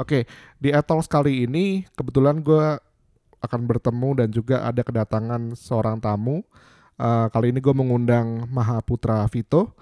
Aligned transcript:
Oke, 0.00 0.24
di 0.56 0.72
Ethos 0.72 1.04
kali 1.04 1.44
ini 1.44 1.84
kebetulan 1.92 2.40
gue 2.40 2.80
akan 3.44 3.60
bertemu 3.68 4.24
dan 4.24 4.28
juga 4.32 4.64
ada 4.64 4.80
kedatangan 4.80 5.52
seorang 5.52 6.00
tamu. 6.00 6.40
Uh, 6.96 7.28
kali 7.28 7.52
ini 7.52 7.60
gue 7.60 7.74
mengundang 7.76 8.48
Mahaputra 8.48 9.28
Vito, 9.28 9.76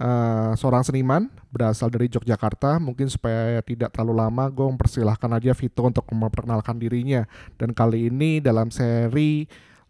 uh, 0.00 0.56
seorang 0.56 0.88
seniman 0.88 1.28
berasal 1.52 1.92
dari 1.92 2.08
Yogyakarta. 2.08 2.80
Mungkin 2.80 3.12
supaya 3.12 3.60
tidak 3.60 3.92
terlalu 3.92 4.24
lama, 4.24 4.48
gue 4.48 4.64
mempersilahkan 4.72 5.36
aja 5.36 5.52
Vito 5.52 5.84
untuk 5.84 6.08
memperkenalkan 6.16 6.80
dirinya. 6.80 7.28
Dan 7.60 7.76
kali 7.76 8.08
ini 8.08 8.40
dalam 8.40 8.72
seri 8.72 9.44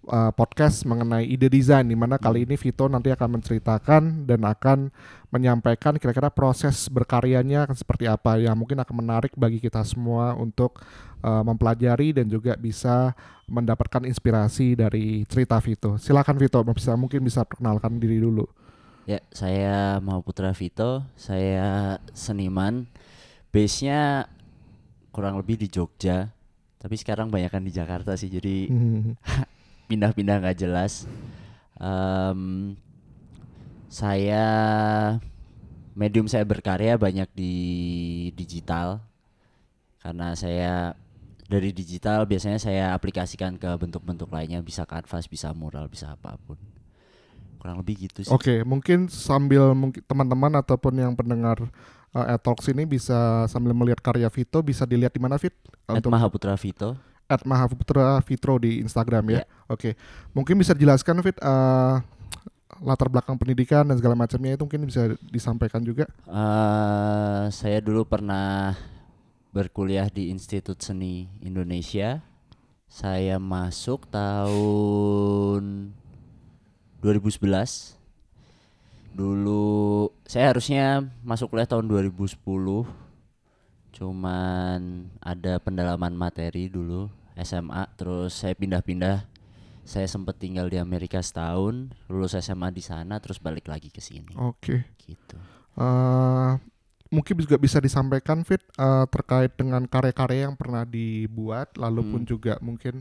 uh, 0.09 0.33
podcast 0.33 0.83
mengenai 0.89 1.29
ide 1.29 1.47
desain 1.47 1.85
di 1.85 1.95
mana 1.95 2.17
kali 2.17 2.49
ini 2.49 2.57
Vito 2.57 2.89
nanti 2.89 3.13
akan 3.13 3.39
menceritakan 3.39 4.25
dan 4.25 4.41
akan 4.43 4.89
menyampaikan 5.29 6.01
kira-kira 6.01 6.33
proses 6.33 6.89
berkaryanya 6.89 7.69
akan 7.69 7.77
seperti 7.77 8.09
apa 8.09 8.41
yang 8.41 8.57
mungkin 8.57 8.81
akan 8.81 8.97
menarik 9.05 9.37
bagi 9.37 9.61
kita 9.61 9.85
semua 9.85 10.33
untuk 10.35 10.81
uh, 11.21 11.45
mempelajari 11.45 12.17
dan 12.17 12.27
juga 12.27 12.57
bisa 12.57 13.13
mendapatkan 13.49 14.05
inspirasi 14.05 14.77
dari 14.77 15.25
cerita 15.29 15.61
Vito. 15.61 15.97
Silakan 15.97 16.37
Vito, 16.37 16.61
bisa 16.65 16.97
mungkin 16.97 17.25
bisa 17.25 17.45
perkenalkan 17.45 17.97
diri 17.97 18.21
dulu. 18.21 18.45
Ya, 19.09 19.25
saya 19.33 20.05
mau 20.05 20.21
Putra 20.21 20.53
Vito, 20.53 21.01
saya 21.17 21.97
seniman. 22.13 22.85
Base-nya 23.49 24.29
kurang 25.09 25.41
lebih 25.41 25.57
di 25.57 25.73
Jogja, 25.73 26.29
tapi 26.77 26.95
sekarang 27.01 27.33
banyak 27.33 27.49
kan 27.49 27.65
di 27.65 27.73
Jakarta 27.73 28.15
sih, 28.21 28.29
jadi 28.29 28.69
pindah-pindah 29.89 30.45
nggak 30.45 30.59
jelas. 30.61 31.09
Um, 31.81 32.77
saya 33.89 34.45
medium 35.97 36.29
saya 36.29 36.45
berkarya 36.45 37.01
banyak 37.01 37.27
di 37.33 37.55
digital 38.37 39.01
karena 40.05 40.37
saya 40.37 40.95
dari 41.49 41.73
digital 41.73 42.29
biasanya 42.29 42.61
saya 42.61 42.85
aplikasikan 42.93 43.57
ke 43.57 43.67
bentuk-bentuk 43.81 44.29
lainnya 44.29 44.61
bisa 44.61 44.85
kanvas 44.85 45.25
bisa 45.27 45.51
mural 45.57 45.89
bisa 45.89 46.13
apa 46.13 46.37
pun 46.45 46.61
kurang 47.59 47.83
lebih 47.83 48.07
gitu 48.07 48.23
sih. 48.23 48.31
Oke, 48.31 48.63
mungkin 48.63 49.11
sambil 49.11 49.75
mungkin 49.75 49.99
teman-teman 50.07 50.63
ataupun 50.63 50.95
yang 50.95 51.13
pendengar 51.19 51.59
uh, 52.15 52.39
Talks 52.39 52.71
ini 52.71 52.87
bisa 52.87 53.51
sambil 53.51 53.75
melihat 53.75 53.99
karya 53.99 54.31
Vito 54.31 54.63
bisa 54.63 54.87
dilihat 54.87 55.11
di 55.11 55.19
mana 55.19 55.35
Fit? 55.43 55.57
At 55.91 55.99
Untuk 55.99 56.15
Mahaputra 56.15 56.55
Vito 56.55 56.95
at 57.29 57.45
Mahaputra 57.45 58.19
Fitro 58.25 58.57
di 58.57 58.81
Instagram 58.81 59.25
ya. 59.29 59.45
Yeah. 59.45 59.47
Oke, 59.69 59.69
okay. 59.69 59.93
mungkin 60.33 60.57
bisa 60.57 60.73
dijelaskan 60.73 61.21
Fit 61.21 61.37
uh, 61.45 62.01
latar 62.81 63.13
belakang 63.13 63.37
pendidikan 63.37 63.85
dan 63.85 64.01
segala 64.01 64.17
macamnya 64.17 64.57
itu 64.57 64.65
mungkin 64.65 64.89
bisa 64.89 65.13
disampaikan 65.29 65.85
juga. 65.85 66.09
Uh, 66.25 67.53
saya 67.53 67.85
dulu 67.85 68.09
pernah 68.09 68.75
berkuliah 69.53 70.09
di 70.09 70.33
Institut 70.33 70.81
Seni 70.81 71.29
Indonesia. 71.45 72.25
Saya 72.89 73.37
masuk 73.37 74.09
tahun 74.09 75.93
2011. 77.05 77.45
Dulu 79.13 80.09
saya 80.25 80.57
harusnya 80.57 81.05
masuk 81.21 81.53
kuliah 81.53 81.69
tahun 81.69 81.85
2010 81.91 82.39
cuman 83.93 85.09
ada 85.23 85.59
pendalaman 85.59 86.15
materi 86.15 86.69
dulu 86.69 87.09
SMA 87.39 87.87
terus 87.95 88.35
saya 88.35 88.55
pindah-pindah 88.55 89.27
saya 89.89 90.05
sempat 90.05 90.37
tinggal 90.37 90.69
di 90.69 90.77
Amerika 90.77 91.17
setahun 91.23 91.89
lulus 92.13 92.37
SMA 92.37 92.69
di 92.75 92.85
sana 92.85 93.17
terus 93.25 93.41
balik 93.41 93.71
lagi 93.73 93.89
ke 93.89 94.05
sini 94.05 94.37
oke 94.37 94.61
okay. 94.61 94.81
gitu 95.01 95.37
uh, 95.81 96.61
mungkin 97.09 97.41
juga 97.41 97.57
bisa 97.57 97.81
disampaikan 97.81 98.45
Fit 98.45 98.61
uh, 98.77 99.09
terkait 99.09 99.57
dengan 99.57 99.81
karya-karya 99.89 100.51
yang 100.51 100.57
pernah 100.61 100.85
dibuat 100.85 101.73
lalu 101.81 102.05
hmm. 102.05 102.11
pun 102.13 102.23
juga 102.29 102.55
mungkin 102.61 103.01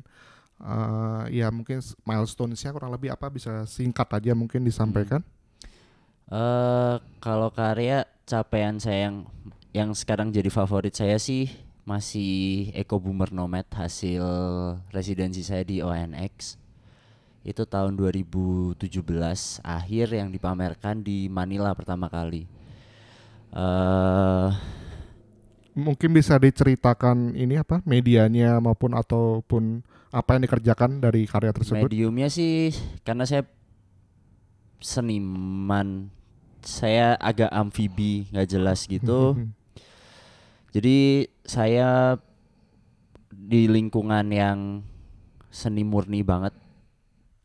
uh, 0.64 1.28
ya 1.28 1.52
mungkin 1.52 1.84
milestone-nya 2.08 2.72
kurang 2.72 2.95
lebih 2.95 3.11
apa 3.11 3.28
bisa 3.28 3.67
singkat 3.67 4.08
aja 4.08 4.32
mungkin 4.32 4.64
disampaikan 4.64 5.20
hmm. 5.20 6.32
uh, 6.32 6.95
kalau 7.20 7.52
karya 7.52 8.08
capaian 8.23 8.80
saya 8.80 9.11
yang 9.11 9.28
yang 9.77 9.93
sekarang 9.93 10.33
jadi 10.33 10.49
favorit 10.49 10.98
saya 10.98 11.21
sih 11.21 11.54
masih 11.86 12.73
Eco 12.73 12.98
Boomer 12.98 13.30
Nomad 13.30 13.70
hasil 13.70 14.26
residensi 14.89 15.45
saya 15.45 15.61
di 15.61 15.86
ONX 15.86 16.58
itu 17.48 17.64
tahun 17.64 17.95
2017 17.95 18.92
akhir 19.64 20.05
yang 20.11 20.27
dipamerkan 20.36 20.99
di 20.99 21.32
Manila 21.32 21.71
pertama 21.71 22.11
kali. 22.11 22.43
Uh, 23.55 24.52
mungkin 25.71 26.11
bisa 26.11 26.36
diceritakan 26.36 27.39
ini 27.39 27.55
apa 27.55 27.80
medianya 27.87 28.60
maupun 28.60 28.92
ataupun 28.92 29.80
apa 30.11 30.36
yang 30.36 30.43
dikerjakan 30.43 30.99
dari 30.99 31.23
karya 31.23 31.55
tersebut? 31.55 31.87
Mediumnya 31.87 32.27
sih 32.27 32.76
karena 33.08 33.23
saya 33.23 33.48
seniman, 34.83 36.11
saya 36.60 37.16
agak 37.16 37.48
amfibi 37.55 38.27
nggak 38.36 38.49
jelas 38.52 38.83
gitu. 38.92 39.39
Jadi 40.72 41.23
saya 41.48 42.20
di 43.32 43.72
lingkungan 43.72 44.28
yang 44.28 44.83
seni 45.48 45.88
murni 45.88 46.22
banget. 46.22 46.52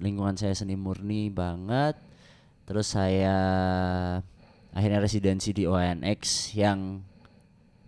Lingkungan 0.03 0.35
saya 0.35 0.55
seni 0.59 0.75
murni 0.75 1.31
banget. 1.31 1.95
Terus 2.67 2.95
saya 2.95 3.37
akhirnya 4.75 4.99
residensi 4.99 5.55
di 5.55 5.69
ONX 5.69 6.53
yang 6.59 7.03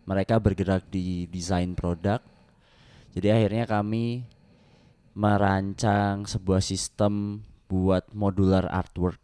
mereka 0.04 0.38
bergerak 0.38 0.86
di 0.92 1.26
desain 1.26 1.74
produk. 1.74 2.22
Jadi 3.14 3.28
akhirnya 3.30 3.64
kami 3.66 4.26
merancang 5.14 6.26
sebuah 6.26 6.62
sistem 6.62 7.42
buat 7.70 8.10
modular 8.14 8.66
artwork 8.70 9.18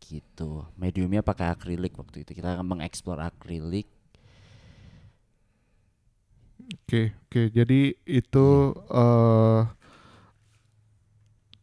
gitu. 0.00 0.64
Mediumnya 0.78 1.20
pakai 1.24 1.50
akrilik 1.52 1.92
waktu 1.96 2.22
itu. 2.22 2.36
Kita 2.36 2.60
mengeksplor 2.62 3.18
akrilik 3.18 3.95
Oke, 6.66 7.14
oke. 7.26 7.42
Jadi 7.54 7.94
itu 8.06 8.46
uh, 8.90 9.62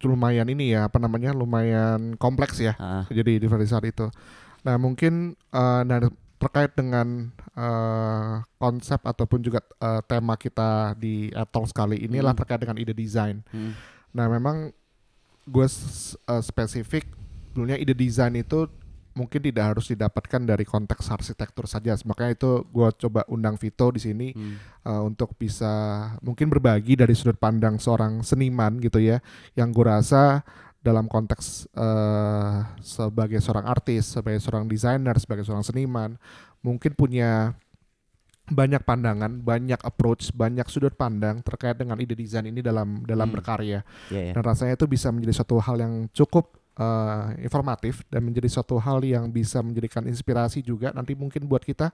lumayan 0.04 0.48
ini 0.52 0.76
ya, 0.76 0.88
apa 0.88 1.00
namanya? 1.00 1.36
lumayan 1.36 2.16
kompleks 2.16 2.60
ya. 2.60 2.76
Uh. 2.80 3.04
Jadi 3.12 3.40
di 3.40 3.48
saat 3.68 3.84
itu. 3.88 4.08
Nah, 4.64 4.80
mungkin 4.80 5.36
uh, 5.52 5.84
nah 5.84 6.08
terkait 6.40 6.76
dengan 6.76 7.32
uh, 7.56 8.44
konsep 8.60 9.00
ataupun 9.00 9.40
juga 9.40 9.64
uh, 9.80 10.04
tema 10.04 10.36
kita 10.36 10.92
di 11.00 11.32
Atol 11.32 11.64
sekali 11.72 12.04
inilah 12.04 12.36
hmm. 12.36 12.40
terkait 12.44 12.60
dengan 12.60 12.80
ide 12.80 12.92
desain. 12.92 13.40
Hmm. 13.52 13.72
Nah, 14.12 14.28
memang 14.28 14.76
gue 15.48 15.68
uh, 15.68 16.44
spesifik 16.44 17.08
dulunya 17.56 17.80
ide 17.80 17.96
desain 17.96 18.32
itu 18.36 18.68
mungkin 19.14 19.40
tidak 19.46 19.78
harus 19.78 19.90
didapatkan 19.94 20.42
dari 20.42 20.66
konteks 20.66 21.10
arsitektur 21.14 21.70
saja. 21.70 21.94
Makanya 22.06 22.34
itu 22.34 22.66
gue 22.66 22.90
coba 23.08 23.22
undang 23.30 23.56
Vito 23.62 23.90
di 23.94 24.02
sini 24.02 24.28
hmm. 24.34 24.86
uh, 24.86 25.02
untuk 25.06 25.38
bisa 25.38 25.72
mungkin 26.26 26.50
berbagi 26.50 26.98
dari 26.98 27.14
sudut 27.14 27.38
pandang 27.38 27.78
seorang 27.78 28.26
seniman 28.26 28.82
gitu 28.82 28.98
ya, 28.98 29.22
yang 29.54 29.70
gue 29.70 29.86
rasa 29.86 30.42
dalam 30.84 31.08
konteks 31.08 31.72
uh, 31.80 32.76
sebagai 32.84 33.40
seorang 33.40 33.70
artis, 33.70 34.20
sebagai 34.20 34.44
seorang 34.44 34.68
desainer, 34.68 35.16
sebagai 35.16 35.48
seorang 35.48 35.64
seniman, 35.64 36.20
mungkin 36.60 36.92
punya 36.92 37.56
banyak 38.44 38.84
pandangan, 38.84 39.40
banyak 39.40 39.80
approach, 39.88 40.36
banyak 40.36 40.68
sudut 40.68 40.92
pandang 41.00 41.40
terkait 41.40 41.80
dengan 41.80 41.96
ide 42.04 42.12
desain 42.12 42.44
ini 42.44 42.60
dalam 42.60 43.08
dalam 43.08 43.32
hmm. 43.32 43.36
berkarya. 43.40 43.80
Yeah, 44.12 44.32
yeah. 44.32 44.36
Dan 44.36 44.44
rasanya 44.44 44.76
itu 44.76 44.84
bisa 44.92 45.08
menjadi 45.16 45.40
suatu 45.40 45.64
hal 45.64 45.80
yang 45.80 46.12
cukup 46.12 46.52
uh, 46.78 47.34
informatif 47.42 48.02
dan 48.10 48.26
menjadi 48.26 48.50
suatu 48.50 48.78
hal 48.82 49.02
yang 49.06 49.30
bisa 49.30 49.62
menjadikan 49.62 50.06
inspirasi 50.06 50.66
juga 50.66 50.94
nanti 50.94 51.14
mungkin 51.14 51.46
buat 51.46 51.62
kita 51.62 51.94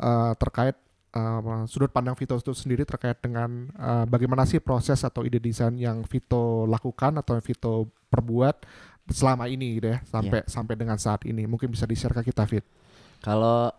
uh, 0.00 0.32
terkait 0.36 0.76
uh, 1.16 1.64
sudut 1.68 1.92
pandang 1.92 2.16
Vito 2.16 2.36
itu 2.36 2.52
sendiri 2.52 2.84
terkait 2.84 3.16
dengan 3.20 3.72
uh, 3.76 4.04
bagaimana 4.08 4.44
sih 4.44 4.60
proses 4.60 5.00
atau 5.04 5.24
ide 5.24 5.40
desain 5.40 5.72
yang 5.76 6.04
Vito 6.04 6.64
lakukan 6.68 7.16
atau 7.20 7.36
yang 7.36 7.44
Vito 7.44 7.88
perbuat 8.08 8.64
selama 9.06 9.46
ini 9.46 9.78
gitu 9.78 9.94
ya 9.94 9.98
sampai 10.02 10.42
yeah. 10.42 10.50
sampai 10.50 10.74
dengan 10.74 10.98
saat 10.98 11.22
ini 11.30 11.46
mungkin 11.46 11.70
bisa 11.70 11.86
di-share 11.86 12.14
ke 12.16 12.32
kita 12.32 12.44
Fit. 12.44 12.66
Kalau 13.22 13.70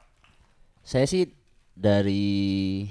saya 0.87 1.03
sih 1.03 1.27
dari 1.75 2.87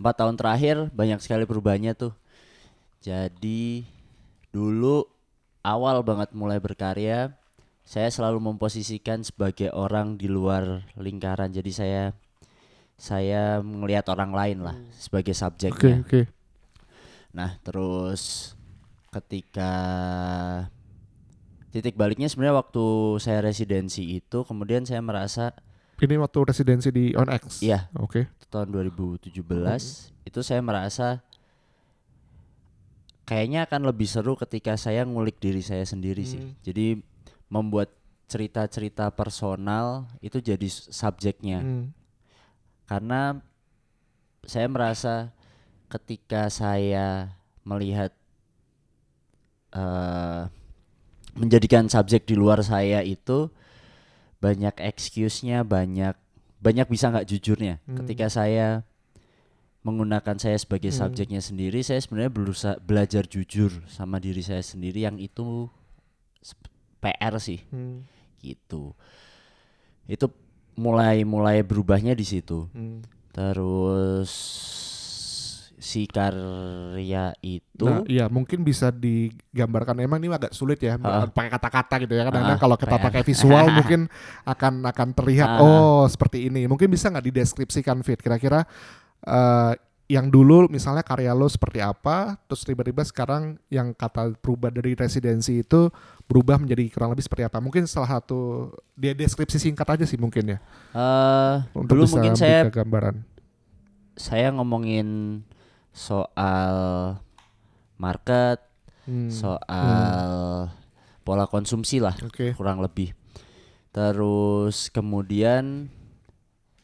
empat 0.00 0.14
tahun 0.24 0.34
terakhir 0.40 0.88
banyak 0.90 1.20
sekali 1.20 1.44
perubahannya 1.44 1.92
tuh. 1.92 2.16
Jadi 3.04 3.84
dulu 4.48 5.04
awal 5.64 6.00
banget 6.06 6.32
mulai 6.32 6.60
berkarya 6.60 7.36
saya 7.84 8.06
selalu 8.12 8.38
memposisikan 8.54 9.26
sebagai 9.26 9.72
orang 9.74 10.14
di 10.14 10.30
luar 10.30 10.86
lingkaran 10.94 11.50
jadi 11.50 11.72
saya 11.74 12.02
saya 13.00 13.64
melihat 13.64 14.12
orang 14.12 14.36
lain 14.36 14.58
lah 14.60 14.76
sebagai 14.92 15.32
subjeknya. 15.32 16.04
Okay, 16.04 16.04
okay. 16.04 16.24
Nah 17.32 17.56
terus 17.64 18.52
ketika 19.08 19.72
titik 21.72 21.96
baliknya 21.96 22.28
sebenarnya 22.28 22.60
waktu 22.60 23.16
saya 23.18 23.40
residensi 23.40 24.20
itu 24.20 24.44
kemudian 24.44 24.84
saya 24.84 25.00
merasa 25.00 25.56
Ini 26.00 26.16
waktu 26.16 26.38
residensi 26.48 26.88
di 26.88 27.12
OnX. 27.12 27.60
Iya. 27.60 27.92
Oke. 28.00 28.24
Okay. 28.28 28.48
Tahun 28.48 28.72
2017 28.72 29.36
hmm. 29.36 30.28
itu 30.28 30.40
saya 30.40 30.60
merasa 30.64 31.20
kayaknya 33.30 33.62
akan 33.62 33.86
lebih 33.86 34.10
seru 34.10 34.34
ketika 34.34 34.74
saya 34.74 35.06
ngulik 35.06 35.38
diri 35.38 35.62
saya 35.62 35.86
sendiri 35.86 36.26
hmm. 36.26 36.30
sih. 36.34 36.42
Jadi 36.66 36.86
membuat 37.46 37.94
cerita-cerita 38.26 39.06
personal 39.14 40.10
itu 40.18 40.42
jadi 40.42 40.66
subjeknya. 40.66 41.62
Hmm. 41.62 41.94
Karena 42.90 43.38
saya 44.42 44.66
merasa 44.66 45.30
ketika 45.86 46.50
saya 46.50 47.38
melihat 47.62 48.10
uh, 49.78 50.50
menjadikan 51.38 51.86
subjek 51.86 52.26
di 52.26 52.34
luar 52.34 52.66
saya 52.66 52.98
itu 53.06 53.46
banyak 54.42 54.74
excuse-nya, 54.82 55.62
banyak 55.62 56.18
banyak 56.58 56.86
bisa 56.90 57.14
nggak 57.14 57.30
jujurnya. 57.30 57.78
Hmm. 57.86 57.94
Ketika 58.02 58.26
saya 58.26 58.82
menggunakan 59.80 60.36
saya 60.36 60.56
sebagai 60.60 60.92
hmm. 60.92 60.98
subjeknya 61.00 61.40
sendiri, 61.40 61.80
saya 61.80 62.00
sebenarnya 62.00 62.32
berusaha 62.32 62.76
belajar 62.84 63.24
jujur 63.24 63.72
sama 63.88 64.20
diri 64.20 64.44
saya 64.44 64.60
sendiri 64.60 65.08
yang 65.08 65.16
itu 65.16 65.68
PR 67.00 67.34
sih. 67.40 67.64
Hmm. 67.72 68.04
Gitu. 68.44 68.92
Itu 70.04 70.26
mulai 70.76 71.24
mulai 71.24 71.64
berubahnya 71.64 72.12
di 72.12 72.24
situ. 72.28 72.68
Hmm. 72.76 73.00
Terus 73.32 74.32
si 75.80 76.04
karya 76.04 77.32
itu 77.40 77.88
nah, 77.88 78.04
iya 78.04 78.28
mungkin 78.28 78.60
bisa 78.60 78.92
digambarkan 78.92 79.96
emang 80.04 80.20
ini 80.20 80.28
agak 80.28 80.52
sulit 80.52 80.76
ya 80.76 81.00
uh, 81.00 81.24
pakai 81.32 81.48
kata-kata 81.56 82.04
gitu 82.04 82.20
ya 82.20 82.28
kadang-kadang 82.28 82.60
uh, 82.60 82.62
kalau 82.62 82.76
kita 82.76 82.96
pakai 83.00 83.22
visual 83.32 83.64
mungkin 83.72 84.00
akan 84.44 84.84
akan 84.84 85.08
terlihat 85.16 85.48
uh, 85.56 85.64
oh 85.64 86.04
seperti 86.04 86.52
ini 86.52 86.68
mungkin 86.68 86.92
bisa 86.92 87.08
nggak 87.08 87.32
dideskripsikan 87.32 88.04
fit 88.04 88.20
kira-kira 88.20 88.68
uh, 89.26 89.72
yang 90.10 90.26
dulu 90.26 90.66
misalnya 90.66 91.06
karya 91.06 91.30
lo 91.30 91.46
seperti 91.46 91.78
apa, 91.78 92.34
terus 92.50 92.66
tiba-tiba 92.66 93.06
sekarang 93.06 93.62
yang 93.70 93.94
kata 93.94 94.34
berubah 94.42 94.74
dari 94.74 94.98
residensi 94.98 95.62
itu 95.62 95.86
berubah 96.26 96.58
menjadi 96.58 96.90
kurang 96.90 97.14
lebih 97.14 97.30
seperti 97.30 97.46
apa? 97.46 97.62
Mungkin 97.62 97.86
salah 97.86 98.18
satu 98.18 98.74
dia 98.98 99.14
deskripsi 99.14 99.62
singkat 99.62 99.86
aja 99.86 100.02
sih 100.02 100.18
mungkin 100.18 100.54
ya. 100.54 100.58
Uh, 100.90 101.62
Untuk 101.78 101.94
dulu 101.94 102.18
mungkin 102.18 102.34
saya 102.34 102.66
gambaran. 102.66 103.22
Saya 104.18 104.50
ngomongin 104.50 105.40
soal 105.94 106.74
market, 107.94 108.58
hmm. 109.06 109.30
soal 109.30 110.66
hmm. 110.66 111.22
pola 111.22 111.46
konsumsi 111.46 112.02
lah, 112.02 112.18
okay. 112.18 112.50
kurang 112.58 112.82
lebih. 112.82 113.14
Terus 113.94 114.90
kemudian 114.90 115.86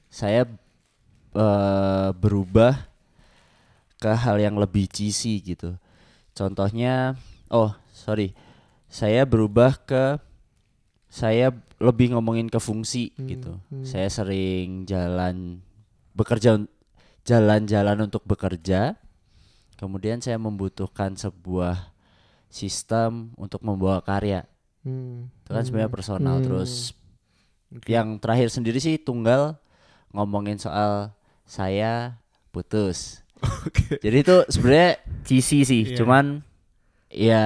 saya 0.07 0.47
uh, 1.37 2.17
berubah 2.17 2.89
ke 4.01 4.09
hal 4.09 4.41
yang 4.41 4.57
lebih 4.57 4.89
cheesy 4.89 5.45
gitu. 5.45 5.77
Contohnya, 6.33 7.17
oh 7.53 7.77
sorry, 7.93 8.33
saya 8.89 9.29
berubah 9.29 9.77
ke 9.85 10.17
saya 11.13 11.53
lebih 11.77 12.17
ngomongin 12.17 12.49
ke 12.49 12.57
fungsi 12.57 13.13
hmm, 13.17 13.27
gitu. 13.29 13.53
Hmm. 13.69 13.85
Saya 13.85 14.09
sering 14.09 14.89
jalan 14.89 15.61
bekerja 16.17 16.65
jalan-jalan 17.29 18.09
untuk 18.09 18.25
bekerja 18.25 18.97
Kemudian 19.77 20.25
saya 20.25 20.41
membutuhkan 20.41 21.13
sebuah 21.21 21.93
sistem 22.49 23.37
untuk 23.37 23.61
membawa 23.61 24.01
karya. 24.01 24.49
Hmm. 24.81 25.29
Itu 25.45 25.53
kan 25.53 25.63
sebenarnya 25.69 25.93
hmm. 25.93 25.99
personal. 26.01 26.37
Hmm. 26.41 26.45
Terus 26.49 26.97
okay. 27.69 27.93
yang 27.93 28.17
terakhir 28.17 28.49
sendiri 28.49 28.81
sih 28.81 28.97
tunggal 28.97 29.61
ngomongin 30.17 30.57
soal 30.57 31.13
saya 31.47 32.19
putus. 32.51 33.23
Okay. 33.41 34.03
Jadi 34.03 34.17
itu 34.27 34.37
sebenarnya 34.51 34.93
cheesy 35.23 35.63
sih, 35.63 35.83
yeah. 35.87 35.97
cuman 35.97 36.25
ya 37.07 37.45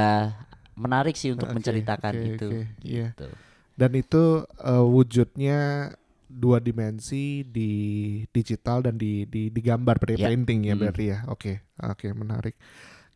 menarik 0.79 1.15
sih 1.15 1.37
untuk 1.37 1.53
okay, 1.53 1.57
menceritakan 1.61 2.15
okay, 2.17 2.29
itu. 2.33 2.49
Okay. 2.49 2.65
Iya. 2.81 3.07
Gitu. 3.13 3.27
Yeah. 3.29 3.39
Dan 3.77 3.91
itu 3.97 4.25
uh, 4.61 4.85
wujudnya 4.85 5.59
dua 6.31 6.63
dimensi 6.63 7.43
di 7.43 7.73
digital 8.31 8.87
dan 8.87 8.95
di 8.95 9.27
di, 9.27 9.51
di 9.51 9.61
gambar 9.61 9.99
berarti 9.99 10.21
yeah. 10.21 10.31
painting 10.31 10.61
ya 10.69 10.75
mm. 10.75 10.81
berarti 10.81 11.05
ya. 11.05 11.19
Oke, 11.29 11.35
okay. 11.37 11.57
oke 11.85 11.97
okay, 12.01 12.11
menarik. 12.17 12.55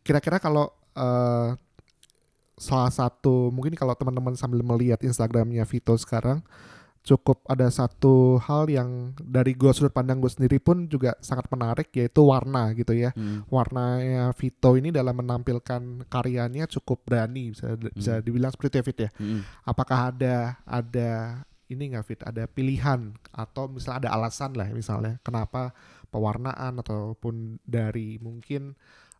Kira-kira 0.05 0.37
kalau 0.37 0.69
uh, 0.99 1.57
salah 2.55 2.93
satu 2.93 3.51
mungkin 3.51 3.75
kalau 3.75 3.95
teman-teman 3.99 4.37
sambil 4.39 4.63
melihat 4.63 5.01
Instagramnya 5.03 5.65
Vito 5.67 5.95
sekarang 5.99 6.45
cukup 7.05 7.45
ada 7.45 7.69
satu 7.69 8.41
hal 8.41 8.65
yang 8.73 9.13
dari 9.21 9.53
gue 9.53 9.69
sudut 9.77 9.93
pandang 9.93 10.25
gue 10.25 10.33
sendiri 10.33 10.57
pun 10.57 10.89
juga 10.89 11.13
sangat 11.21 11.53
menarik 11.53 11.93
yaitu 11.93 12.25
warna 12.25 12.73
gitu 12.73 12.97
ya 12.97 13.13
hmm. 13.13 13.45
warnanya 13.53 14.33
Vito 14.33 14.73
ini 14.73 14.89
dalam 14.89 15.13
menampilkan 15.13 16.09
karyanya 16.09 16.65
cukup 16.65 17.05
berani 17.05 17.53
bisa 17.53 17.77
hmm. 17.77 17.93
bisa 17.93 18.13
dibilang 18.25 18.49
seperti 18.57 18.81
itu 18.81 19.05
ya 19.05 19.11
hmm. 19.21 19.69
apakah 19.69 20.17
ada 20.17 20.57
ada 20.65 21.45
ini 21.69 21.93
nggak 21.93 22.05
fit 22.09 22.21
ada 22.25 22.49
pilihan 22.49 23.13
atau 23.37 23.69
misalnya 23.69 24.09
ada 24.09 24.11
alasan 24.17 24.57
lah 24.57 24.73
misalnya 24.73 25.21
kenapa 25.21 25.77
pewarnaan 26.09 26.81
ataupun 26.81 27.61
dari 27.69 28.17
mungkin 28.17 28.73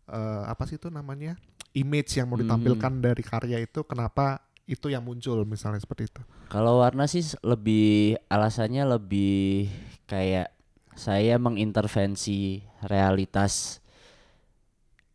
uh, 0.09 0.49
apa 0.49 0.65
sih 0.65 0.81
itu 0.81 0.89
namanya 0.89 1.37
image 1.77 2.17
yang 2.17 2.33
mau 2.33 2.41
hmm. 2.41 2.49
ditampilkan 2.49 2.93
hmm. 2.97 3.05
dari 3.05 3.23
karya 3.25 3.59
itu 3.61 3.85
kenapa 3.85 4.44
itu 4.65 4.89
yang 4.89 5.05
muncul 5.05 5.45
misalnya 5.45 5.81
seperti 5.83 6.09
itu. 6.09 6.23
Kalau 6.49 6.81
warna 6.81 7.05
sih 7.05 7.25
lebih 7.45 8.17
alasannya 8.33 8.89
lebih 8.97 9.69
kayak 10.09 10.53
saya 10.95 11.37
mengintervensi 11.37 12.65
realitas 12.85 13.85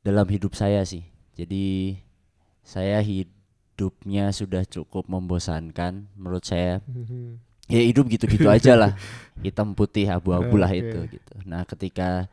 dalam 0.05 0.27
hidup 0.29 0.53
saya 0.53 0.85
sih. 0.85 1.05
Jadi 1.33 1.97
saya 2.61 3.01
hidup 3.01 3.39
hidupnya 3.79 4.35
sudah 4.35 4.67
cukup 4.67 5.07
membosankan 5.07 6.11
menurut 6.19 6.43
saya. 6.43 6.83
Mm-hmm. 6.83 7.47
ya 7.71 7.79
hidup 7.79 8.11
gitu-gitu 8.11 8.51
aja 8.59 8.75
lah. 8.75 8.91
Hitam 9.39 9.71
putih 9.71 10.11
abu-abu 10.11 10.59
lah 10.59 10.67
okay. 10.67 10.83
itu 10.83 10.99
gitu. 11.15 11.33
Nah 11.47 11.63
ketika 11.63 12.27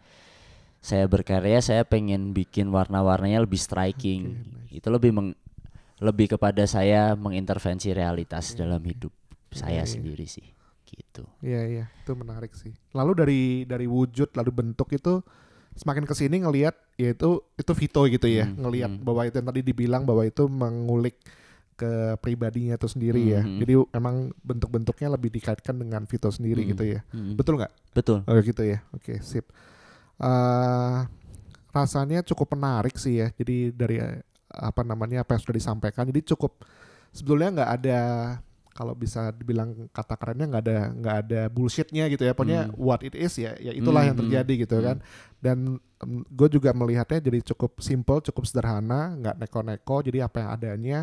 saya 0.83 1.07
berkarya 1.07 1.63
saya 1.63 1.87
pengen 1.87 2.35
bikin 2.35 2.67
warna-warnanya 2.75 3.47
lebih 3.47 3.63
striking. 3.63 4.43
Okay, 4.67 4.83
itu 4.83 4.89
lebih 4.91 5.15
meng, 5.15 5.39
lebih 6.01 6.37
kepada 6.37 6.65
saya 6.69 7.17
mengintervensi 7.17 7.93
realitas 7.97 8.53
yeah. 8.53 8.67
dalam 8.67 8.83
hidup 8.85 9.13
saya 9.53 9.83
yeah, 9.83 9.89
sendiri 9.89 10.29
sih 10.29 10.57
gitu. 10.87 11.27
Iya 11.43 11.63
iya. 11.67 11.85
Itu 12.05 12.15
menarik 12.15 12.55
sih. 12.55 12.73
Lalu 12.95 13.13
dari 13.17 13.43
dari 13.67 13.87
wujud 13.91 14.33
lalu 14.39 14.51
bentuk 14.55 14.89
itu 14.95 15.21
semakin 15.77 16.09
ke 16.09 16.15
sini 16.17 16.41
ngelihat 16.41 16.75
ya 16.97 17.13
itu 17.13 17.73
Vito 17.77 18.01
gitu 18.09 18.25
ya 18.25 18.49
hmm, 18.49 18.57
ngelihat 18.65 18.91
hmm. 18.97 19.05
bahwa 19.05 19.29
itu 19.29 19.37
yang 19.37 19.49
tadi 19.53 19.61
dibilang 19.61 20.03
bahwa 20.09 20.25
itu 20.25 20.49
mengulik 20.49 21.21
ke 21.77 22.17
pribadinya 22.25 22.81
itu 22.81 22.89
sendiri 22.89 23.21
hmm, 23.21 23.33
ya. 23.37 23.41
Hmm. 23.45 23.59
jadi 23.61 23.73
emang 23.93 24.33
bentuk-bentuknya 24.41 25.13
lebih 25.13 25.29
dikaitkan 25.37 25.77
dengan 25.77 26.09
Vito 26.09 26.33
sendiri 26.33 26.65
hmm, 26.65 26.71
gitu 26.73 26.85
ya. 26.97 27.01
hmm. 27.13 27.37
betul 27.37 27.61
nggak? 27.61 27.73
Betul. 27.93 28.25
Oh 28.25 28.41
gitu 28.41 28.63
ya. 28.65 28.81
Oke 28.97 29.21
sip. 29.21 29.53
Uh, 30.17 31.05
rasanya 31.77 32.25
cukup 32.25 32.57
menarik 32.57 32.97
sih 32.97 33.21
ya. 33.21 33.29
Jadi 33.37 33.77
dari 33.77 34.01
apa 34.57 34.81
namanya 34.83 35.23
apa 35.23 35.37
yang 35.37 35.43
sudah 35.45 35.57
disampaikan 35.61 36.09
jadi 36.09 36.35
cukup 36.35 36.65
sebetulnya 37.13 37.63
nggak 37.63 37.71
ada 37.81 38.01
kalau 38.77 38.93
bisa 38.93 39.33
dibilang 39.33 39.89
kata 39.89 40.21
kerennya 40.21 40.47
nggak 40.53 40.63
ada 40.69 40.79
nggak 40.93 41.17
ada 41.25 41.41
bullshitnya 41.49 42.05
gitu 42.13 42.29
ya 42.29 42.37
pokoknya 42.37 42.69
hmm. 42.69 42.77
what 42.77 43.01
it 43.01 43.17
is 43.17 43.33
ya 43.41 43.57
ya 43.57 43.73
itulah 43.73 44.05
hmm. 44.05 44.09
yang 44.13 44.17
terjadi 44.21 44.53
gitu 44.69 44.77
hmm. 44.77 44.85
kan 44.85 44.97
dan 45.41 45.59
um, 46.05 46.21
gue 46.29 46.49
juga 46.53 46.77
melihatnya 46.77 47.25
jadi 47.25 47.41
cukup 47.53 47.81
simple 47.81 48.21
cukup 48.21 48.45
sederhana 48.45 49.17
nggak 49.17 49.37
neko-neko 49.41 50.05
jadi 50.05 50.29
apa 50.29 50.37
yang 50.45 50.51
adanya 50.53 50.99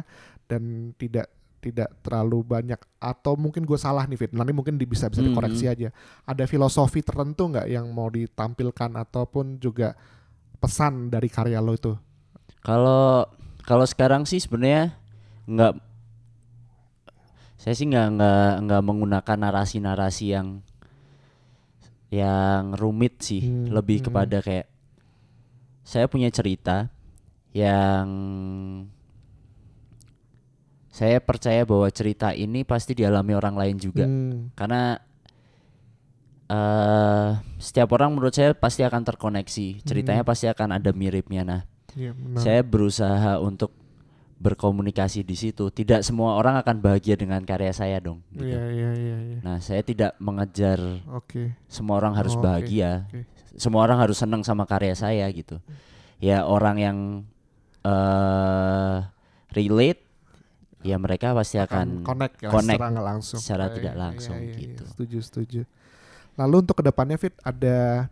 dan 0.46 0.94
tidak 1.02 1.34
tidak 1.64 1.90
terlalu 2.04 2.44
banyak 2.44 2.78
atau 3.00 3.34
mungkin 3.40 3.64
gue 3.64 3.80
salah 3.80 4.06
nih 4.06 4.20
Fit 4.20 4.32
nanti 4.36 4.52
mungkin 4.54 4.78
bisa 4.78 5.10
bisa 5.10 5.26
hmm, 5.26 5.34
dikoreksi 5.34 5.66
hmm. 5.66 5.74
aja 5.74 5.90
ada 6.30 6.44
filosofi 6.46 7.02
tertentu 7.02 7.50
nggak 7.50 7.68
yang 7.74 7.90
mau 7.90 8.12
ditampilkan 8.14 8.94
ataupun 9.02 9.58
juga 9.58 9.98
pesan 10.62 11.10
dari 11.10 11.32
karya 11.32 11.58
lo 11.64 11.74
itu 11.74 11.96
kalau 12.62 13.26
kalau 13.64 13.88
sekarang 13.88 14.28
sih 14.28 14.44
sebenarnya 14.44 14.96
nggak 15.48 15.74
saya 17.60 17.74
sih 17.80 17.88
nggak 17.88 18.08
nggak 18.20 18.52
nggak 18.68 18.82
menggunakan 18.84 19.38
narasi-narasi 19.40 20.26
yang 20.36 20.60
yang 22.12 22.76
rumit 22.76 23.24
sih 23.24 23.42
hmm, 23.42 23.72
lebih 23.72 24.04
hmm. 24.04 24.06
kepada 24.12 24.38
kayak 24.44 24.68
saya 25.84 26.06
punya 26.12 26.30
cerita 26.30 26.92
yang 27.56 28.08
saya 30.94 31.18
percaya 31.18 31.66
bahwa 31.66 31.90
cerita 31.90 32.38
ini 32.38 32.62
pasti 32.62 32.94
dialami 32.94 33.34
orang 33.34 33.56
lain 33.58 33.78
juga 33.82 34.06
hmm. 34.06 34.54
karena 34.54 35.02
uh, 36.54 37.42
setiap 37.58 37.90
orang 37.98 38.14
menurut 38.14 38.36
saya 38.36 38.54
pasti 38.54 38.86
akan 38.86 39.02
terkoneksi 39.02 39.82
ceritanya 39.82 40.22
hmm. 40.22 40.30
pasti 40.30 40.46
akan 40.52 40.78
ada 40.78 40.94
miripnya 40.94 41.42
nah 41.42 41.62
ya, 41.96 42.12
saya 42.38 42.62
berusaha 42.66 43.40
untuk 43.40 43.72
berkomunikasi 44.44 45.24
di 45.24 45.40
situ. 45.40 45.72
Tidak 45.72 46.04
semua 46.04 46.36
orang 46.36 46.60
akan 46.60 46.84
bahagia 46.84 47.16
dengan 47.16 47.40
karya 47.48 47.72
saya 47.72 48.04
dong. 48.04 48.20
Gitu. 48.36 48.52
Iya, 48.52 48.62
iya, 48.76 48.90
iya, 48.92 49.18
iya. 49.24 49.38
Nah, 49.40 49.64
saya 49.64 49.80
tidak 49.80 50.20
mengejar 50.20 50.80
okay. 51.16 51.56
semua 51.72 52.04
orang 52.04 52.12
harus 52.20 52.36
oh, 52.36 52.44
bahagia. 52.44 53.08
Okay. 53.08 53.24
Okay. 53.24 53.56
Semua 53.56 53.88
orang 53.88 54.04
harus 54.04 54.20
senang 54.20 54.44
sama 54.44 54.68
karya 54.68 54.98
saya 54.98 55.24
gitu. 55.32 55.64
Ya 56.20 56.44
orang 56.44 56.76
yang 56.82 56.98
uh, 57.88 59.08
relate 59.56 60.04
ya 60.84 61.00
mereka 61.00 61.32
pasti 61.32 61.56
akan, 61.56 62.04
akan 62.04 62.08
connect, 62.08 62.36
ya, 62.44 62.50
connect 62.52 62.80
secara 62.80 63.00
langsung 63.00 63.40
secara 63.40 63.66
ya, 63.72 63.74
tidak 63.80 63.96
langsung 63.96 64.36
ya, 64.36 64.52
ya, 64.52 64.60
gitu. 64.60 64.84
Setuju, 64.92 65.18
setuju. 65.24 65.62
Lalu 66.36 66.56
untuk 66.68 66.76
ke 66.76 66.84
depannya 66.84 67.16
Fit 67.16 67.36
ada 67.40 68.10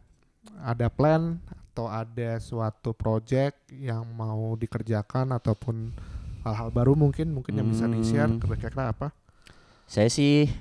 ada 0.61 0.87
plan 0.87 1.41
atau 1.71 1.87
ada 1.87 2.35
suatu 2.43 2.91
project 2.91 3.71
yang 3.71 4.03
mau 4.11 4.59
dikerjakan 4.59 5.31
ataupun 5.39 5.95
hal-hal 6.43 6.67
baru 6.67 6.99
mungkin 6.99 7.31
mungkin 7.31 7.55
yang 7.55 7.71
bisa 7.71 7.87
di-share 7.87 8.27
hmm. 8.27 8.43
kira-kira 8.43 8.91
apa? 8.91 9.15
Saya 9.87 10.11
sih 10.11 10.51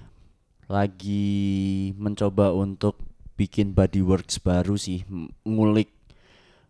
lagi 0.70 1.90
mencoba 1.98 2.54
untuk 2.54 2.94
bikin 3.34 3.74
body 3.74 4.06
works 4.06 4.38
baru 4.38 4.78
sih, 4.78 5.02
ngulik 5.42 5.90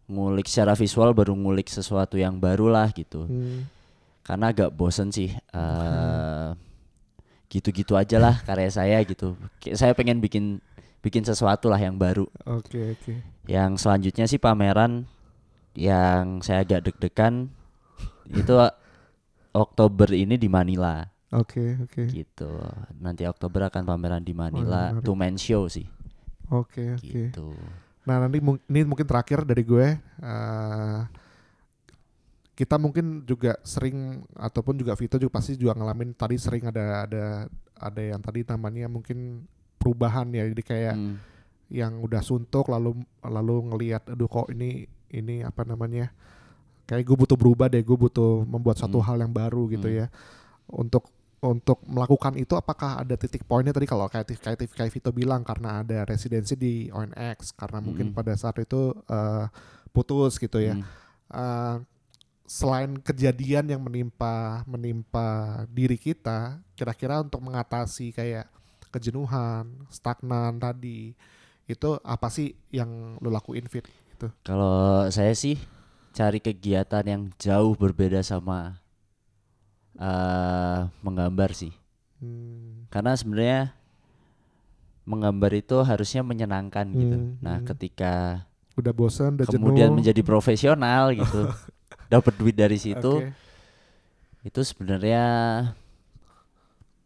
ngulik 0.08 0.48
secara 0.48 0.72
visual 0.72 1.12
baru 1.12 1.36
ngulik 1.36 1.68
sesuatu 1.68 2.16
yang 2.16 2.40
baru 2.40 2.72
lah 2.72 2.88
gitu. 2.96 3.28
Hmm. 3.28 3.68
Karena 4.24 4.56
agak 4.56 4.72
bosen 4.72 5.12
sih 5.12 5.36
uh, 5.52 6.56
gitu-gitu 7.52 7.92
aja 7.92 8.16
lah 8.16 8.40
karya 8.40 8.72
saya 8.72 9.04
gitu. 9.04 9.36
Saya 9.76 9.92
pengen 9.92 10.24
bikin 10.24 10.64
bikin 11.00 11.24
sesuatu 11.24 11.72
lah 11.72 11.80
yang 11.80 11.96
baru. 11.96 12.28
Oke 12.44 12.76
okay, 12.76 12.84
oke. 12.92 13.02
Okay. 13.02 13.18
Yang 13.48 13.70
selanjutnya 13.84 14.24
sih 14.28 14.40
pameran 14.40 15.08
yang 15.74 16.44
saya 16.44 16.62
agak 16.62 16.92
deg-degan 16.92 17.48
itu 18.30 18.54
Oktober 19.50 20.08
ini 20.14 20.38
di 20.38 20.46
Manila. 20.46 21.02
Oke, 21.30 21.62
okay, 21.62 21.70
oke. 21.78 22.02
Okay. 22.10 22.26
Gitu. 22.26 22.50
Nanti 22.98 23.22
Oktober 23.26 23.70
akan 23.70 23.86
pameran 23.86 24.22
di 24.22 24.34
Manila, 24.34 24.94
oh, 24.94 25.02
two 25.02 25.14
man 25.14 25.38
show 25.38 25.66
sih. 25.70 25.86
Oke, 26.50 26.82
okay, 26.82 26.88
oke. 26.94 27.06
Okay. 27.06 27.24
Gitu. 27.30 27.48
Nah, 28.06 28.26
nanti 28.26 28.42
ini 28.42 28.80
mungkin 28.82 29.06
terakhir 29.06 29.46
dari 29.46 29.62
gue 29.62 29.94
uh, 30.22 31.00
kita 32.58 32.76
mungkin 32.76 33.22
juga 33.24 33.56
sering 33.62 34.26
ataupun 34.36 34.76
juga 34.76 34.92
Vito 34.98 35.16
juga 35.16 35.38
pasti 35.38 35.56
juga 35.56 35.78
ngalamin 35.78 36.12
tadi 36.12 36.36
sering 36.36 36.68
ada 36.68 37.06
ada 37.08 37.24
ada 37.78 38.02
yang 38.02 38.20
tadi 38.20 38.44
namanya 38.44 38.84
mungkin 38.90 39.48
perubahan 39.90 40.30
ya. 40.30 40.46
Jadi 40.46 40.62
kayak 40.62 40.94
hmm. 40.94 41.16
yang 41.74 41.98
udah 41.98 42.22
suntuk 42.22 42.70
lalu 42.70 43.02
lalu 43.26 43.74
ngelihat 43.74 44.06
aduh 44.06 44.30
kok 44.30 44.46
ini 44.54 44.86
ini 45.10 45.42
apa 45.42 45.66
namanya? 45.66 46.14
Kayak 46.86 47.10
gue 47.10 47.16
butuh 47.18 47.38
berubah 47.38 47.66
deh, 47.66 47.82
gue 47.82 47.98
butuh 47.98 48.46
membuat 48.46 48.78
satu 48.78 49.02
hmm. 49.02 49.06
hal 49.10 49.16
yang 49.26 49.34
baru 49.34 49.66
gitu 49.66 49.90
hmm. 49.90 49.98
ya. 49.98 50.06
Untuk 50.70 51.10
untuk 51.40 51.80
melakukan 51.88 52.36
itu 52.36 52.52
apakah 52.52 53.00
ada 53.00 53.16
titik 53.16 53.48
poinnya 53.48 53.72
tadi 53.72 53.88
kalau 53.88 54.04
kayak 54.12 54.28
kayak 54.38 54.60
kayak 54.76 54.92
Vito 54.92 55.08
bilang 55.08 55.40
karena 55.40 55.80
ada 55.80 56.04
residensi 56.04 56.52
di 56.52 56.92
ONX 56.92 57.56
karena 57.56 57.80
mungkin 57.80 58.12
pada 58.12 58.36
saat 58.36 58.60
itu 58.60 58.92
uh, 59.08 59.48
putus 59.90 60.36
gitu 60.36 60.60
ya. 60.60 60.76
Mm. 60.76 60.84
Uh, 61.32 61.76
selain 62.50 62.98
kejadian 62.98 63.70
yang 63.70 63.80
menimpa 63.80 64.66
menimpa 64.66 65.62
diri 65.70 65.94
kita, 65.94 66.58
kira-kira 66.74 67.22
untuk 67.22 67.40
mengatasi 67.40 68.10
kayak 68.10 68.50
kejenuhan, 68.90 69.86
stagnan 69.88 70.58
tadi 70.58 71.14
itu 71.70 71.90
apa 72.02 72.26
sih 72.28 72.58
yang 72.74 73.16
lo 73.22 73.30
lakuin 73.30 73.70
fit 73.70 73.86
itu? 73.86 74.26
Kalau 74.42 75.06
saya 75.14 75.30
sih 75.32 75.54
cari 76.10 76.42
kegiatan 76.42 77.06
yang 77.06 77.22
jauh 77.38 77.78
berbeda 77.78 78.20
sama 78.26 78.82
uh, 79.96 80.90
menggambar 81.06 81.54
sih. 81.54 81.72
Hmm. 82.18 82.90
Karena 82.90 83.14
sebenarnya 83.14 83.72
menggambar 85.06 85.52
itu 85.56 85.76
harusnya 85.82 86.22
menyenangkan 86.26 86.86
gitu. 86.90 86.98
hmm. 86.98 87.06
gitu. 87.06 87.16
Nah, 87.42 87.56
hmm. 87.62 87.66
ketika 87.74 88.14
udah 88.78 88.92
bosan, 88.94 89.36
udah 89.36 89.46
kemudian 89.50 89.92
jenuh. 89.92 89.98
menjadi 90.02 90.22
profesional 90.24 91.12
gitu, 91.12 91.50
dapat 92.12 92.32
duit 92.38 92.56
dari 92.56 92.80
situ, 92.80 93.28
okay. 93.28 94.46
itu 94.46 94.60
sebenarnya 94.64 95.24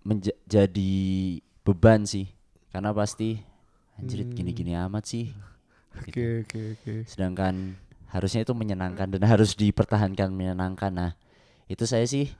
menjadi 0.04 0.94
beban 1.64 2.04
sih. 2.04 2.28
Karena 2.70 2.92
pasti 2.92 3.40
anjir 3.96 4.22
hmm. 4.22 4.34
gini-gini 4.36 4.72
amat 4.76 5.04
sih. 5.08 5.32
Oke 5.96 6.12
gitu. 6.14 6.20
oke 6.20 6.44
okay, 6.44 6.64
oke. 6.76 6.82
Okay. 6.84 6.98
Sedangkan 7.08 7.74
harusnya 8.12 8.46
itu 8.46 8.54
menyenangkan 8.54 9.10
dan 9.10 9.22
harus 9.26 9.58
dipertahankan 9.58 10.30
menyenangkan. 10.30 10.92
Nah, 10.94 11.10
itu 11.66 11.82
saya 11.88 12.06
sih 12.06 12.30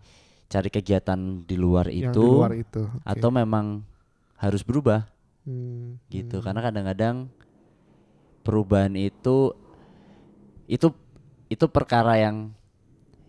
cari 0.49 0.69
kegiatan 0.71 1.19
di 1.43 1.57
luar 1.59 1.91
itu, 1.91 2.15
di 2.15 2.21
luar 2.21 2.53
itu. 2.55 2.87
Okay. 2.87 3.11
atau 3.17 3.29
memang 3.33 3.83
harus 4.39 4.63
berubah 4.63 5.09
hmm. 5.49 6.05
gitu 6.13 6.39
hmm. 6.39 6.45
karena 6.45 6.61
kadang-kadang 6.61 7.17
perubahan 8.45 8.93
itu 8.95 9.57
itu 10.69 10.93
itu 11.49 11.65
perkara 11.69 12.21
yang 12.21 12.53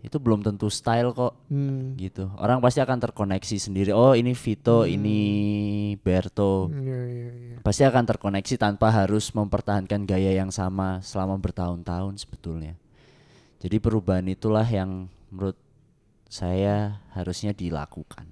itu 0.06 0.22
belum 0.22 0.46
tentu 0.46 0.70
style 0.70 1.10
kok 1.10 1.34
hmm. 1.50 1.98
gitu 1.98 2.30
orang 2.38 2.62
pasti 2.62 2.78
akan 2.78 3.02
terkoneksi 3.02 3.56
sendiri 3.58 3.90
oh 3.90 4.14
ini 4.14 4.32
Vito 4.38 4.86
hmm. 4.86 4.94
ini 4.94 5.20
Berto 5.98 6.70
yeah, 6.70 7.02
yeah, 7.04 7.32
yeah. 7.34 7.60
pasti 7.66 7.82
akan 7.82 8.06
terkoneksi 8.06 8.54
tanpa 8.54 8.94
harus 8.94 9.34
mempertahankan 9.34 10.06
gaya 10.06 10.30
yang 10.30 10.54
sama 10.54 11.02
selama 11.02 11.34
bertahun-tahun 11.42 12.22
sebetulnya 12.22 12.78
jadi 13.58 13.82
perubahan 13.82 14.30
itulah 14.30 14.62
yang 14.62 15.10
menurut 15.32 15.56
saya 16.26 17.00
harusnya 17.14 17.56
dilakukan. 17.56 18.28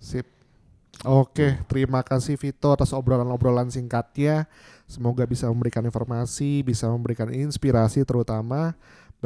Sip. 0.00 0.26
Oke, 1.04 1.60
terima 1.68 2.00
kasih 2.00 2.40
Vito 2.40 2.72
atas 2.72 2.96
obrolan-obrolan 2.96 3.68
singkatnya. 3.68 4.48
Semoga 4.88 5.28
bisa 5.28 5.44
memberikan 5.52 5.84
informasi, 5.84 6.64
bisa 6.64 6.88
memberikan 6.88 7.28
inspirasi 7.28 8.00
terutama 8.08 8.72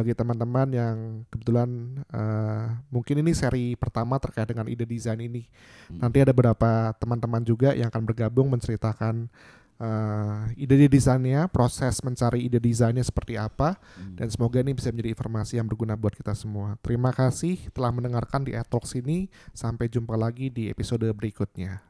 bagi 0.00 0.16
teman-teman 0.16 0.68
yang 0.72 0.96
kebetulan 1.28 1.68
uh, 2.08 2.72
mungkin 2.88 3.20
ini 3.20 3.36
seri 3.36 3.76
pertama 3.76 4.16
terkait 4.16 4.48
dengan 4.48 4.64
ide 4.64 4.88
desain 4.88 5.20
ini. 5.20 5.44
Hmm. 5.92 6.08
Nanti 6.08 6.24
ada 6.24 6.32
beberapa 6.32 6.96
teman-teman 6.96 7.44
juga 7.44 7.76
yang 7.76 7.92
akan 7.92 8.08
bergabung 8.08 8.48
menceritakan 8.48 9.28
uh, 9.76 10.48
ide 10.56 10.88
desainnya, 10.88 11.44
proses 11.52 12.00
mencari 12.00 12.48
ide 12.48 12.56
desainnya 12.56 13.04
seperti 13.04 13.36
apa, 13.36 13.76
hmm. 13.76 14.16
dan 14.16 14.32
semoga 14.32 14.64
ini 14.64 14.72
bisa 14.72 14.88
menjadi 14.88 15.12
informasi 15.12 15.60
yang 15.60 15.68
berguna 15.68 16.00
buat 16.00 16.16
kita 16.16 16.32
semua. 16.32 16.80
Terima 16.80 17.12
kasih 17.12 17.68
telah 17.76 17.92
mendengarkan 17.92 18.48
di 18.48 18.56
Talks 18.56 18.96
ini. 18.96 19.28
Sampai 19.52 19.92
jumpa 19.92 20.16
lagi 20.16 20.48
di 20.48 20.72
episode 20.72 21.04
berikutnya. 21.12 21.89